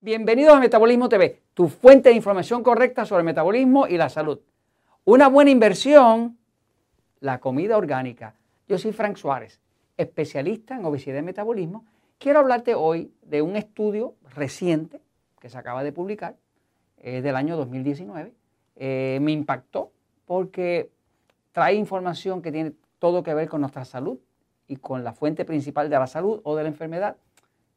Bienvenidos 0.00 0.54
a 0.54 0.60
Metabolismo 0.60 1.08
TV, 1.08 1.42
tu 1.54 1.66
fuente 1.66 2.10
de 2.10 2.14
información 2.14 2.62
correcta 2.62 3.04
sobre 3.04 3.22
el 3.22 3.26
metabolismo 3.26 3.88
y 3.88 3.96
la 3.96 4.08
salud. 4.08 4.38
Una 5.04 5.26
buena 5.26 5.50
inversión, 5.50 6.38
la 7.18 7.40
comida 7.40 7.76
orgánica. 7.76 8.36
Yo 8.68 8.78
soy 8.78 8.92
Frank 8.92 9.16
Suárez, 9.16 9.60
especialista 9.96 10.76
en 10.76 10.84
obesidad 10.84 11.18
y 11.18 11.22
metabolismo. 11.22 11.84
Quiero 12.16 12.38
hablarte 12.38 12.76
hoy 12.76 13.12
de 13.22 13.42
un 13.42 13.56
estudio 13.56 14.14
reciente 14.36 15.00
que 15.40 15.50
se 15.50 15.58
acaba 15.58 15.82
de 15.82 15.90
publicar, 15.90 16.36
es 16.98 17.24
del 17.24 17.34
año 17.34 17.56
2019. 17.56 18.32
Eh, 18.76 19.18
me 19.20 19.32
impactó 19.32 19.90
porque 20.26 20.92
trae 21.50 21.74
información 21.74 22.40
que 22.40 22.52
tiene 22.52 22.72
todo 23.00 23.24
que 23.24 23.34
ver 23.34 23.48
con 23.48 23.62
nuestra 23.62 23.84
salud 23.84 24.20
y 24.68 24.76
con 24.76 25.02
la 25.02 25.12
fuente 25.12 25.44
principal 25.44 25.90
de 25.90 25.98
la 25.98 26.06
salud 26.06 26.40
o 26.44 26.54
de 26.54 26.62
la 26.62 26.68
enfermedad, 26.68 27.16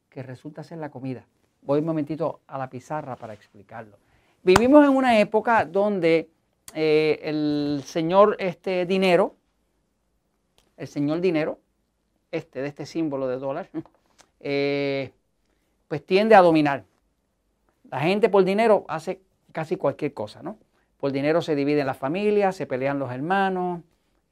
que 0.08 0.22
resulta 0.22 0.62
ser 0.62 0.78
la 0.78 0.92
comida. 0.92 1.26
Voy 1.62 1.78
un 1.78 1.86
momentito 1.86 2.40
a 2.48 2.58
la 2.58 2.68
pizarra 2.68 3.14
para 3.14 3.34
explicarlo. 3.34 3.96
Vivimos 4.42 4.84
en 4.84 4.90
una 4.90 5.20
época 5.20 5.64
donde 5.64 6.28
eh, 6.74 7.20
el 7.22 7.82
señor 7.84 8.34
este 8.40 8.84
dinero, 8.84 9.36
el 10.76 10.88
señor 10.88 11.20
dinero, 11.20 11.60
este 12.32 12.62
de 12.62 12.68
este 12.68 12.84
símbolo 12.84 13.28
de 13.28 13.36
dólar, 13.36 13.68
eh, 14.40 15.12
pues 15.86 16.04
tiende 16.04 16.34
a 16.34 16.40
dominar. 16.40 16.82
La 17.88 18.00
gente 18.00 18.28
por 18.28 18.42
dinero 18.42 18.84
hace 18.88 19.20
casi 19.52 19.76
cualquier 19.76 20.12
cosa, 20.12 20.42
¿no? 20.42 20.58
Por 20.98 21.12
dinero 21.12 21.42
se 21.42 21.54
dividen 21.54 21.86
las 21.86 21.96
familias, 21.96 22.56
se 22.56 22.66
pelean 22.66 22.98
los 22.98 23.12
hermanos, 23.12 23.82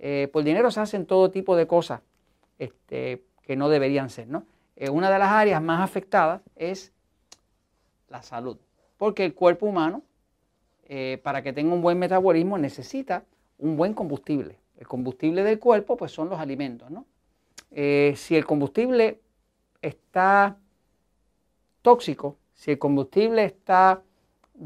eh, 0.01 0.29
por 0.33 0.43
dinero 0.43 0.73
se 0.73 0.81
hacen 0.81 1.07
todo 1.07 1.31
tipo 1.31 1.55
de 1.55 1.69
cosas 1.69 2.01
este, 2.59 3.23
que 3.43 3.55
no 3.55 3.69
deberían 3.69 4.11
ser, 4.11 4.27
¿no? 4.27 4.45
una 4.93 5.11
de 5.11 5.19
las 5.19 5.29
áreas 5.29 5.61
más 5.61 5.83
afectadas 5.83 6.41
es 6.57 6.95
la 8.11 8.23
salud. 8.23 8.59
Porque 8.99 9.25
el 9.25 9.35
cuerpo 9.35 9.67
humano, 9.67 10.03
eh, 10.85 11.19
para 11.23 11.43
que 11.43 11.55
tenga 11.55 11.73
un 11.73 11.81
buen 11.81 11.99
metabolismo, 11.99 12.59
necesita 12.59 13.25
un 13.59 13.77
buen 13.77 13.95
combustible. 13.95 14.59
El 14.77 14.87
combustible 14.87 15.43
del 15.43 15.59
cuerpo, 15.59 15.97
pues 15.97 16.13
son 16.13 16.29
los 16.29 16.39
alimentos, 16.39 16.91
¿no? 16.91 17.07
Eh, 17.71 18.15
si 18.17 18.37
el 18.37 18.45
combustible 18.45 19.21
está 19.81 20.57
tóxico, 21.83 22.37
si 22.55 22.73
el 22.73 22.79
combustible 22.79 23.45
está 23.45 24.03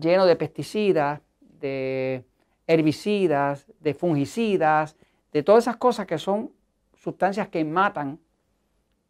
lleno 0.01 0.27
de 0.27 0.37
pesticidas, 0.37 1.21
de 1.41 2.25
herbicidas, 2.67 3.67
de 3.81 3.95
fungicidas, 3.95 4.97
de 5.33 5.43
todas 5.43 5.65
esas 5.65 5.77
cosas 5.77 6.07
que 6.07 6.19
son 6.19 6.51
sustancias 6.97 7.49
que 7.49 7.65
matan, 7.65 8.19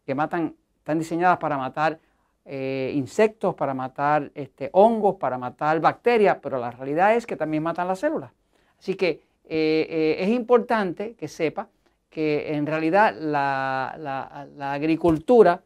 que 0.04 0.14
matan, 0.14 0.56
están 0.78 0.98
diseñadas 0.98 1.38
para 1.38 1.56
matar 1.56 2.00
eh, 2.46 2.92
insectos, 2.94 3.54
para 3.54 3.72
matar 3.72 4.30
este, 4.34 4.68
hongos, 4.72 5.16
para 5.16 5.38
matar 5.38 5.80
bacterias, 5.80 6.36
pero 6.42 6.58
la 6.58 6.70
realidad 6.70 7.14
es 7.16 7.26
que 7.26 7.36
también 7.36 7.62
matan 7.62 7.88
las 7.88 8.00
células. 8.00 8.32
Así 8.78 8.96
que 8.96 9.08
eh, 9.08 9.86
eh, 9.88 10.16
es 10.18 10.28
importante 10.28 11.14
que 11.14 11.26
sepa 11.26 11.68
que 12.10 12.54
en 12.54 12.66
realidad 12.66 13.14
la, 13.18 14.72
agricultura 14.72 15.62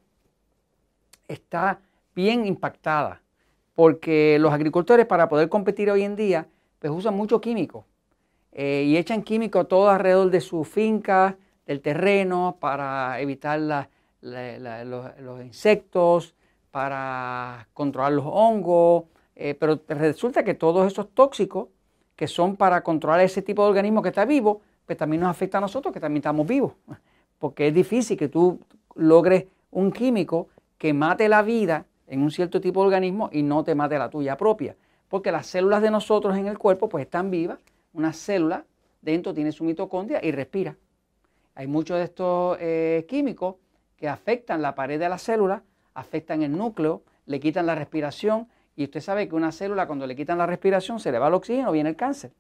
está 1.27 1.81
bien 2.15 2.47
impactada, 2.47 3.23
porque 3.75 4.39
los 4.39 4.53
agricultores 4.53 5.05
para 5.05 5.29
poder 5.29 5.49
competir 5.49 5.91
hoy 5.91 6.05
en 6.05 6.15
día, 6.15 6.47
pues 6.79 6.93
usan 6.93 7.15
mucho 7.15 7.41
químico 7.41 7.87
y 8.53 8.97
echan 8.97 9.23
químico 9.23 9.67
todo 9.67 9.91
alrededor 9.91 10.31
de 10.31 10.41
su 10.41 10.65
finca, 10.65 11.37
del 11.67 11.81
terreno, 11.83 12.57
para 12.59 13.21
evitar 13.21 13.61
los, 14.23 15.45
insectos, 15.45 16.35
para 16.79 17.67
controlar 17.75 18.13
los 18.13 18.25
hongos, 18.25 19.07
eh, 19.35 19.57
pero 19.59 19.81
resulta 19.89 20.45
que 20.45 20.55
todos 20.55 20.87
esos 20.87 21.13
tóxicos 21.13 21.67
que 22.15 22.29
son 22.29 22.55
para 22.55 22.85
controlar 22.85 23.19
ese 23.19 23.43
tipo 23.43 23.65
de 23.65 23.71
organismo 23.71 24.01
que 24.01 24.11
está 24.11 24.25
vivo, 24.25 24.61
pues 24.87 24.97
también 24.97 25.23
nos 25.23 25.29
afecta 25.29 25.59
a 25.59 25.61
nosotros 25.61 25.93
que 25.93 25.99
también 25.99 26.21
estamos 26.21 26.47
vivos. 26.47 26.75
Porque 27.41 27.67
es 27.67 27.75
difícil 27.75 28.17
que 28.17 28.29
tú 28.29 28.61
logres 28.95 29.47
un 29.73 29.91
químico 29.91 30.51
que 30.79 30.93
mate 30.93 31.29
la 31.29 31.43
vida 31.43 31.85
en 32.07 32.23
un 32.23 32.31
cierto 32.31 32.61
tipo 32.61 32.81
de 32.83 32.87
organismo 32.87 33.29
y 33.33 33.43
no 33.43 33.65
te 33.65 33.75
mate 33.75 33.99
la 33.99 34.09
tuya 34.09 34.37
propia. 34.37 34.77
Porque 35.09 35.33
las 35.33 35.49
células 35.49 35.83
de 35.83 35.91
nosotros 35.91 36.37
en 36.37 36.47
el 36.47 36.59
cuerpo 36.59 36.89
pues 36.89 37.07
están 37.07 37.29
vivas. 37.33 37.59
Una 37.93 38.13
célula 38.13 38.67
dentro 39.03 39.35
tiene 39.35 39.51
su 39.51 39.65
mitocondria 39.65 40.25
y 40.25 40.31
respira. 40.31 40.77
Hay 41.57 41.67
muchos 41.67 41.99
de 41.99 42.05
estos 42.05 42.57
eh, 42.61 43.05
químicos 43.09 43.57
que 43.97 44.09
afectan 44.09 44.63
la 44.63 44.77
pared 44.77 45.01
de 45.01 45.09
la 45.09 45.19
célula 45.19 45.65
afectan 45.99 46.43
el 46.43 46.57
núcleo, 46.57 47.03
le 47.27 47.41
quitan 47.41 47.67
la 47.67 47.75
respiración 47.75 48.49
y 48.77 48.85
usted 48.85 49.01
sabe 49.01 49.29
que 49.29 49.35
una 49.35 49.51
célula 49.51 49.87
cuando 49.87 50.07
le 50.07 50.15
quitan 50.15 50.39
la 50.39 50.47
respiración 50.47 51.01
se 51.01 51.11
le 51.11 51.19
va 51.19 51.29
el 51.29 51.35
oxígeno, 51.35 51.73
viene 51.73 51.91
el 51.91 51.97
cáncer. 51.97 52.31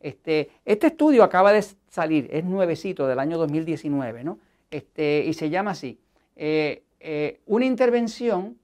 Este, 0.00 0.50
este 0.64 0.88
estudio 0.88 1.22
acaba 1.22 1.52
de 1.52 1.64
salir, 1.88 2.28
es 2.32 2.44
nuevecito 2.44 3.06
del 3.06 3.18
año 3.18 3.36
2019, 3.38 4.24
¿no? 4.24 4.38
Este, 4.70 5.24
y 5.26 5.34
se 5.34 5.50
llama 5.50 5.72
así, 5.72 5.98
eh, 6.34 6.82
eh, 6.98 7.40
una 7.46 7.66
intervención 7.66 8.56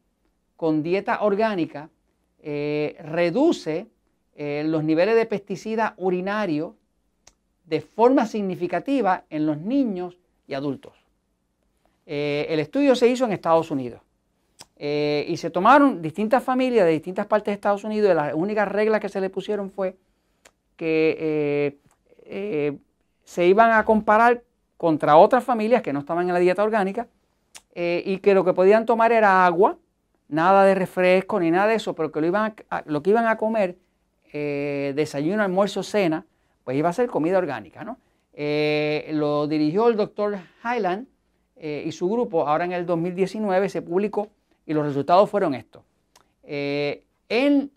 con 0.57 0.83
dieta 0.83 1.23
orgánica 1.23 1.91
eh, 2.43 2.97
reduce 3.01 3.87
los 4.41 4.85
niveles 4.85 5.17
de 5.17 5.27
pesticidas 5.27 5.95
urinarios 5.97 6.73
de 7.65 7.81
forma 7.81 8.25
significativa 8.25 9.25
en 9.31 9.47
los 9.47 9.59
niños 9.59 10.17
y 10.47 10.55
adultos. 10.55 10.93
el 12.07 12.61
estudio 12.61 12.95
se 12.95 13.09
hizo 13.09 13.25
en 13.25 13.33
Estados 13.33 13.73
Unidos. 13.73 14.01
Eh, 14.81 15.27
y 15.29 15.37
se 15.37 15.51
tomaron 15.51 16.01
distintas 16.01 16.43
familias 16.43 16.87
de 16.87 16.93
distintas 16.93 17.27
partes 17.27 17.47
de 17.47 17.55
Estados 17.55 17.83
Unidos 17.83 18.13
y 18.13 18.15
la 18.15 18.35
única 18.37 18.65
regla 18.65 19.01
que 19.01 19.09
se 19.09 19.21
le 19.21 19.29
pusieron 19.29 19.71
fue 19.73 19.97
que 20.77 21.17
eh, 21.19 21.79
eh, 22.27 22.79
se 23.25 23.47
iban 23.47 23.73
a 23.73 23.85
comparar 23.85 24.45
contra 24.77 25.17
otras 25.17 25.43
familias 25.43 25.83
que 25.83 25.93
no 25.93 25.99
estaban 25.99 26.29
en 26.29 26.33
la 26.33 26.39
dieta 26.39 26.63
orgánica 26.63 27.09
y 27.75 28.19
que 28.19 28.35
lo 28.35 28.45
que 28.45 28.55
podían 28.55 28.87
tomar 28.87 29.13
era 29.13 29.47
agua, 29.47 29.79
nada 30.29 30.65
de 30.65 30.75
refresco 30.75 31.39
ni 31.39 31.53
nada 31.53 31.69
de 31.69 31.77
eso, 31.77 31.95
pero 31.95 32.11
que 32.11 32.21
lo, 32.21 32.27
iban 32.27 32.53
lo 32.87 33.05
que 33.05 33.11
iban 33.11 33.27
a 33.27 33.37
comer, 33.37 33.77
desayuno, 34.33 35.45
almuerzo, 35.45 35.85
cena, 35.85 36.27
pues 36.65 36.77
iba 36.77 36.89
a 36.89 36.93
ser 36.93 37.09
comida 37.09 37.39
orgánica. 37.39 37.85
¿no? 37.85 37.99
lo 39.13 39.47
dirigió 39.47 39.87
el 39.87 39.97
doctor 39.97 40.41
Highland 40.65 41.07
y 41.61 41.93
su 41.93 42.11
grupo, 42.11 42.49
ahora 42.49 42.65
en 42.65 42.73
el 42.73 42.85
2019 42.85 43.69
se 43.69 43.81
publicó 43.83 44.29
y 44.69 44.75
los 44.75 44.85
resultados 44.85 45.29
fueron 45.31 45.55
estos. 45.55 45.83
Eh, 46.45 47.03
en 47.31 47.73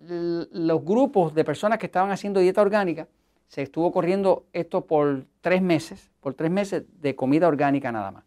los 0.52 0.84
grupos 0.84 1.34
de 1.34 1.46
personas 1.46 1.80
que 1.80 1.86
estaban 1.86 2.12
haciendo 2.12 2.42
dieta 2.42 2.62
orgánica, 2.62 3.08
se 3.48 3.62
estuvo 3.62 3.94
corriendo 3.94 4.46
esto 4.52 4.86
por 4.86 5.26
tres 5.40 5.62
meses, 5.62 6.12
por 6.20 6.34
tres 6.34 6.52
meses 6.52 6.84
de 7.02 7.16
comida 7.16 7.48
orgánica 7.48 7.94
nada 7.94 8.12
más. 8.12 8.26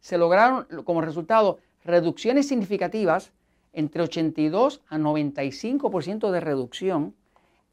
Se 0.00 0.16
lograron 0.18 0.68
como 0.84 1.00
resultado 1.00 1.58
reducciones 1.84 2.46
significativas 2.46 3.32
entre 3.72 4.02
82 4.02 4.82
a 4.88 4.96
95% 4.96 6.30
de 6.30 6.40
reducción 6.40 7.14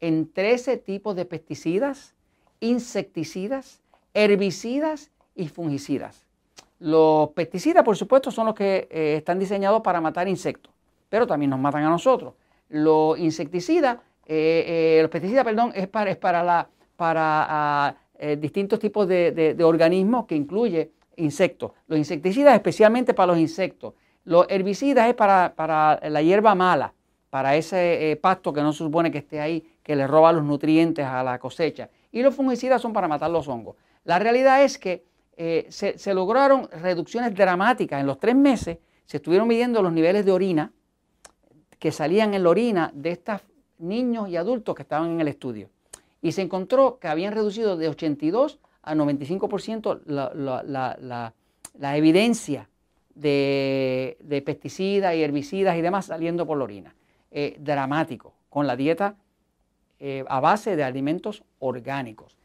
en 0.00 0.32
13 0.32 0.78
tipos 0.78 1.14
de 1.14 1.26
pesticidas, 1.26 2.14
insecticidas, 2.58 3.80
herbicidas 4.14 5.12
y 5.36 5.46
fungicidas. 5.46 6.23
Los 6.84 7.30
pesticidas, 7.30 7.82
por 7.82 7.96
supuesto, 7.96 8.30
son 8.30 8.44
los 8.44 8.54
que 8.54 8.88
eh, 8.90 9.14
están 9.16 9.38
diseñados 9.38 9.80
para 9.80 10.02
matar 10.02 10.28
insectos, 10.28 10.70
pero 11.08 11.26
también 11.26 11.48
nos 11.48 11.58
matan 11.58 11.82
a 11.82 11.88
nosotros. 11.88 12.34
Los 12.68 13.18
insecticidas, 13.18 13.96
eh, 14.26 14.98
eh, 14.98 14.98
los 15.00 15.10
pesticidas, 15.10 15.46
perdón, 15.46 15.72
es 15.74 15.88
para, 15.88 16.10
es 16.10 16.18
para, 16.18 16.68
ah, 16.98 17.94
distintos 18.36 18.78
tipos 18.78 19.08
de, 19.08 19.56
organismos 19.64 20.26
que 20.26 20.36
incluye 20.36 20.90
insectos. 21.16 21.72
Los 21.86 21.98
insecticidas 21.98 22.54
especialmente 22.54 23.14
para 23.14 23.28
los 23.28 23.38
insectos. 23.38 23.94
Los 24.24 24.44
herbicidas 24.50 25.08
es 25.08 25.14
para, 25.14 25.54
para 25.56 25.98
la 26.10 26.20
hierba 26.20 26.54
mala, 26.54 26.92
para 27.30 27.56
ese 27.56 28.18
pasto 28.20 28.52
que 28.52 28.60
no 28.60 28.74
se 28.74 28.84
supone 28.84 29.10
que 29.10 29.18
esté 29.18 29.40
ahí, 29.40 29.66
que 29.82 29.96
le 29.96 30.06
roba 30.06 30.34
los 30.34 30.44
nutrientes 30.44 31.06
a 31.06 31.22
la 31.22 31.38
cosecha. 31.38 31.88
Y 32.12 32.20
los 32.20 32.34
fungicidas 32.34 32.82
son 32.82 32.92
para 32.92 33.08
matar 33.08 33.30
los 33.30 33.48
hongos. 33.48 33.76
La 34.04 34.18
realidad 34.18 34.62
es 34.62 34.76
que 34.76 35.02
eh, 35.36 35.66
se, 35.68 36.14
lograron 36.14 36.68
reducciones 36.70 37.34
dramáticas. 37.34 38.00
En 38.00 38.06
los 38.06 38.18
tres 38.18 38.36
meses 38.36 38.78
se 39.04 39.16
estuvieron 39.16 39.48
midiendo 39.48 39.82
los 39.82 39.92
niveles 39.92 40.24
de 40.24 40.32
orina 40.32 40.72
que 41.78 41.90
salían 41.90 42.34
en 42.34 42.44
la 42.44 42.50
orina 42.50 42.90
de 42.94 43.10
estos 43.10 43.40
niños 43.78 44.28
y 44.28 44.36
adultos 44.36 44.74
que 44.74 44.82
estaban 44.82 45.10
en 45.10 45.20
el 45.20 45.28
estudio. 45.28 45.70
Y 46.22 46.32
se 46.32 46.42
encontró 46.42 46.98
que 46.98 47.08
habían 47.08 47.34
reducido 47.34 47.76
de 47.76 47.88
82 47.88 48.60
a 48.82 48.94
95% 48.94 50.00
la, 50.06 51.96
evidencia 51.96 52.68
de, 53.14 54.42
pesticidas 54.46 55.14
y 55.14 55.22
herbicidas 55.22 55.76
y 55.76 55.82
demás 55.82 56.06
saliendo 56.06 56.46
por 56.46 56.58
la 56.58 56.64
orina. 56.64 56.94
Eh, 57.30 57.56
dramático, 57.58 58.32
con 58.48 58.68
la 58.68 58.76
dieta 58.76 59.16
eh, 59.98 60.24
a 60.28 60.38
base 60.38 60.76
de 60.76 60.84
alimentos 60.84 61.42
orgánicos. 61.58 62.38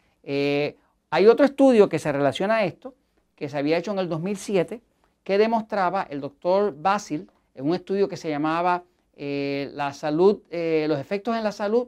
Hay 1.11 1.25
otro 1.27 1.45
estudio 1.45 1.89
que 1.89 1.97
se 1.97 2.11
relaciona 2.11 2.57
a 2.57 2.65
esto, 2.65 2.93
que 3.35 3.49
se 3.49 3.57
había 3.57 3.77
hecho 3.77 3.91
en 3.91 3.99
el 3.99 4.09
2007, 4.09 4.81
que 5.23 5.37
demostraba 5.37 6.03
el 6.03 6.21
doctor 6.21 6.75
Basil, 6.77 7.29
en 7.55 7.67
un 7.67 7.73
estudio 7.73 8.07
que 8.07 8.17
se 8.17 8.29
llamaba 8.29 8.83
eh, 9.15 9.71
la 9.73 9.91
salud, 9.93 10.41
eh, 10.51 10.85
los 10.87 10.99
efectos 10.99 11.35
en 11.35 11.43
la 11.43 11.51
salud 11.51 11.87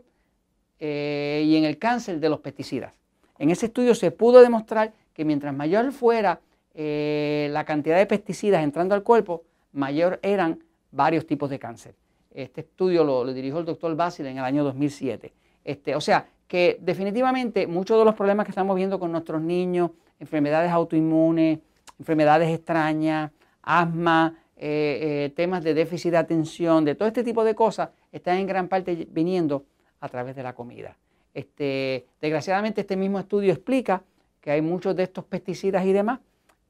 eh, 0.79 1.43
y 1.45 1.55
en 1.55 1.65
el 1.65 1.77
cáncer 1.77 2.19
de 2.19 2.29
los 2.29 2.39
pesticidas. 2.39 2.93
En 3.37 3.51
ese 3.51 3.67
estudio 3.67 3.95
se 3.95 4.11
pudo 4.11 4.41
demostrar 4.41 4.93
que 5.13 5.23
mientras 5.23 5.53
mayor 5.53 5.91
fuera 5.91 6.39
la 6.73 7.65
cantidad 7.65 7.97
de 7.97 8.05
pesticidas 8.05 8.63
entrando 8.63 8.95
al 8.95 9.03
cuerpo, 9.03 9.43
mayor 9.73 10.19
eran 10.23 10.63
varios 10.91 11.25
tipos 11.25 11.49
de 11.49 11.59
cáncer. 11.59 11.95
Este 12.33 12.61
estudio 12.61 13.03
lo, 13.03 13.25
dirigió 13.33 13.59
el 13.59 13.65
doctor 13.65 13.93
Basil 13.95 14.25
en 14.25 14.37
el 14.37 14.43
año 14.43 14.63
2007. 14.63 15.33
Este, 15.65 15.95
o 15.95 16.01
sea, 16.01 16.27
que 16.51 16.77
definitivamente 16.81 17.65
muchos 17.65 17.97
de 17.97 18.03
los 18.03 18.13
problemas 18.13 18.45
que 18.45 18.51
estamos 18.51 18.75
viendo 18.75 18.99
con 18.99 19.09
nuestros 19.09 19.41
niños, 19.41 19.91
enfermedades 20.19 20.69
autoinmunes, 20.69 21.59
enfermedades 21.97 22.49
extrañas, 22.49 23.31
asma, 23.61 24.35
eh, 24.57 24.99
eh, 25.01 25.33
temas 25.33 25.63
de 25.63 25.73
déficit 25.73 26.11
de 26.11 26.17
atención, 26.17 26.83
de 26.83 26.95
todo 26.95 27.07
este 27.07 27.23
tipo 27.23 27.45
de 27.45 27.55
cosas, 27.55 27.91
están 28.11 28.37
en 28.37 28.47
gran 28.47 28.67
parte 28.67 29.07
viniendo 29.09 29.63
a 30.01 30.09
través 30.09 30.35
de 30.35 30.43
la 30.43 30.51
comida. 30.53 30.97
Este, 31.33 32.05
desgraciadamente 32.19 32.81
este 32.81 32.97
mismo 32.97 33.17
estudio 33.17 33.53
explica 33.53 34.03
que 34.41 34.51
hay 34.51 34.61
muchos 34.61 34.93
de 34.93 35.03
estos 35.03 35.23
pesticidas 35.23 35.85
y 35.85 35.93
demás 35.93 36.19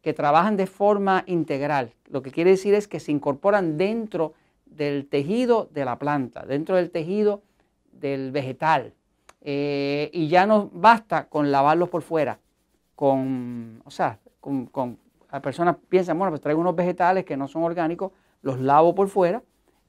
que 0.03 0.13
trabajan 0.13 0.57
de 0.57 0.67
forma 0.67 1.23
integral. 1.25 1.95
Lo 2.07 2.21
que 2.21 2.29
quiere 2.29 2.51
decir 2.51 2.75
es 2.75 2.87
que 2.87 2.99
se 2.99 3.11
incorporan 3.11 3.79
dentro 3.79 4.35
del 4.67 5.07
tejido 5.07 5.71
de 5.73 5.85
la 5.85 5.97
planta, 5.97 6.45
dentro 6.45 6.75
del 6.75 6.91
tejido 6.91 7.41
del 7.91 8.31
vegetal. 8.31 8.93
Eh, 9.43 10.11
y 10.13 10.27
ya 10.27 10.45
no 10.45 10.69
basta 10.71 11.27
con 11.27 11.51
lavarlos 11.51 11.89
por 11.89 12.03
fuera, 12.03 12.39
con, 12.95 13.81
o 13.85 13.89
sea, 13.89 14.19
con, 14.39 14.67
con 14.67 14.99
la 15.31 15.41
persona 15.41 15.75
piensa, 15.75 16.13
bueno, 16.13 16.29
pues 16.29 16.41
traigo 16.41 16.61
unos 16.61 16.75
vegetales 16.75 17.25
que 17.25 17.35
no 17.35 17.47
son 17.47 17.63
orgánicos, 17.63 18.11
los 18.43 18.59
lavo 18.59 18.93
por 18.93 19.07
fuera 19.07 19.41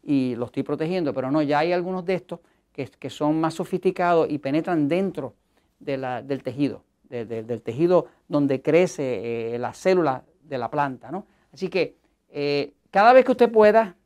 y 0.03 0.35
los 0.37 0.47
estoy 0.47 0.63
protegiendo, 0.63 1.13
pero 1.13 1.31
no, 1.31 1.43
ya 1.43 1.59
hay 1.59 1.73
algunos 1.73 2.05
de 2.07 2.15
estos 2.15 2.41
que, 2.73 3.11
son 3.11 3.41
más 3.41 3.55
sofisticados 3.55 4.31
y 4.31 4.39
penetran 4.39 4.89
dentro 4.89 5.35
del 5.79 6.43
tejido, 6.43 6.85
del 7.11 7.61
tejido 7.61 8.07
donde 8.29 8.63
crece 8.63 9.55
eh, 9.55 9.59
la 9.59 9.75
célula 9.75 10.25
de 10.45 10.57
la 10.57 10.71
planta. 10.71 11.11
¿no? 11.11 11.27
Así 11.53 11.69
que 11.69 11.97
eh, 12.31 12.73
cada 12.91 13.13
vez 13.13 13.27
que 13.27 13.33
usted 13.33 13.53
pueda 13.53 13.97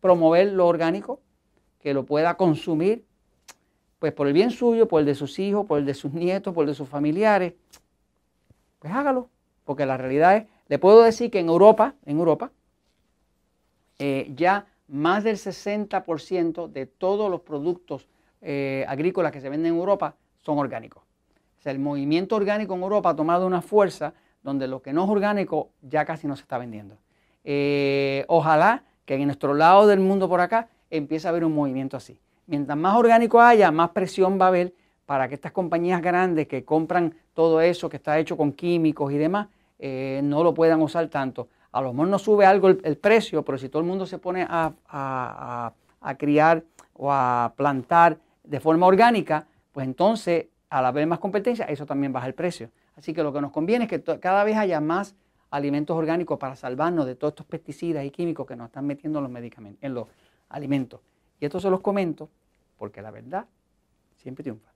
promover 0.00 0.52
lo 0.52 0.66
orgánico, 0.66 1.20
que 1.80 1.92
lo 1.92 2.06
pueda 2.06 2.36
consumir, 2.36 3.04
pues 4.00 4.12
por 4.12 4.26
el 4.26 4.32
bien 4.32 4.50
suyo, 4.50 4.88
por 4.88 4.98
el 4.98 5.06
de 5.06 5.14
sus 5.14 5.38
hijos, 5.38 5.66
por 5.66 5.78
el 5.78 5.86
de 5.86 5.94
sus 5.94 6.12
nietos, 6.12 6.52
por 6.52 6.64
el 6.64 6.70
de 6.70 6.74
sus 6.74 6.88
familiares, 6.88 7.52
pues 8.80 8.92
hágalo 8.92 9.28
porque 9.64 9.86
la 9.86 9.96
realidad 9.96 10.36
es, 10.36 10.46
le 10.66 10.80
puedo 10.80 11.02
decir 11.02 11.30
que 11.30 11.38
en 11.38 11.48
Europa, 11.48 11.94
en 12.04 12.18
Europa, 12.18 12.50
eh, 14.00 14.32
ya 14.34 14.66
más 14.88 15.22
del 15.22 15.36
60% 15.36 16.66
de 16.66 16.86
todos 16.86 17.30
los 17.30 17.42
productos 17.42 18.08
eh, 18.40 18.84
agrícolas 18.88 19.30
que 19.30 19.40
se 19.40 19.48
venden 19.48 19.74
en 19.74 19.78
Europa 19.78 20.16
son 20.38 20.58
orgánicos. 20.58 21.04
O 21.58 21.62
sea, 21.62 21.70
el 21.70 21.78
movimiento 21.78 22.34
orgánico 22.34 22.74
en 22.74 22.82
Europa 22.82 23.10
ha 23.10 23.14
tomado 23.14 23.46
una 23.46 23.62
fuerza 23.62 24.14
donde 24.42 24.66
lo 24.66 24.82
que 24.82 24.92
no 24.92 25.04
es 25.04 25.10
orgánico 25.10 25.70
ya 25.82 26.04
casi 26.04 26.26
no 26.26 26.34
se 26.34 26.42
está 26.42 26.58
vendiendo. 26.58 26.96
Eh, 27.44 28.24
ojalá 28.26 28.82
que 29.04 29.14
en 29.14 29.26
nuestro 29.26 29.54
lado 29.54 29.86
del 29.86 30.00
mundo 30.00 30.28
por 30.28 30.40
acá 30.40 30.68
empiece 30.88 31.28
a 31.28 31.30
haber 31.30 31.44
un 31.44 31.54
movimiento 31.54 31.96
así. 31.96 32.18
Mientras 32.50 32.76
más 32.76 32.96
orgánico 32.96 33.40
haya, 33.40 33.70
más 33.70 33.90
presión 33.90 34.36
va 34.36 34.46
a 34.46 34.48
haber 34.48 34.74
para 35.06 35.28
que 35.28 35.36
estas 35.36 35.52
compañías 35.52 36.02
grandes 36.02 36.48
que 36.48 36.64
compran 36.64 37.14
todo 37.32 37.60
eso 37.60 37.88
que 37.88 37.98
está 37.98 38.18
hecho 38.18 38.36
con 38.36 38.50
químicos 38.50 39.12
y 39.12 39.18
demás, 39.18 39.46
eh, 39.78 40.20
no 40.24 40.42
lo 40.42 40.52
puedan 40.52 40.82
usar 40.82 41.06
tanto. 41.06 41.46
A 41.70 41.80
lo 41.80 41.92
mejor 41.92 42.08
no 42.08 42.18
sube 42.18 42.44
algo 42.46 42.66
el, 42.66 42.96
precio, 42.96 43.44
pero 43.44 43.56
si 43.56 43.68
todo 43.68 43.82
el 43.82 43.86
mundo 43.86 44.04
se 44.04 44.18
pone 44.18 44.44
a, 44.48 45.72
criar 46.18 46.64
o 46.94 47.12
a 47.12 47.52
plantar 47.56 48.18
de 48.42 48.58
forma 48.58 48.86
orgánica, 48.86 49.46
pues 49.70 49.86
entonces 49.86 50.46
al 50.70 50.86
haber 50.86 51.06
más 51.06 51.20
competencia, 51.20 51.66
eso 51.66 51.86
también 51.86 52.12
baja 52.12 52.26
el 52.26 52.34
precio. 52.34 52.70
Así 52.96 53.14
que 53.14 53.22
lo 53.22 53.32
que 53.32 53.40
nos 53.40 53.52
conviene 53.52 53.84
es 53.84 53.90
que 53.90 54.18
cada 54.18 54.42
vez 54.42 54.56
haya 54.56 54.80
más 54.80 55.14
alimentos 55.52 55.96
orgánicos 55.96 56.36
para 56.36 56.56
salvarnos 56.56 57.06
de 57.06 57.14
todos 57.14 57.30
estos 57.30 57.46
pesticidas 57.46 58.04
y 58.04 58.10
químicos 58.10 58.44
que 58.44 58.56
nos 58.56 58.66
están 58.66 58.88
metiendo 58.88 59.20
en 59.20 59.22
los 59.22 59.30
medicamentos, 59.30 59.84
en 59.84 59.94
los 59.94 60.08
alimentos. 60.48 60.98
Y 61.40 61.46
esto 61.46 61.58
se 61.58 61.70
los 61.70 61.80
comento 61.80 62.28
porque 62.76 63.02
la 63.02 63.10
verdad 63.10 63.46
siempre 64.16 64.44
triunfa. 64.44 64.70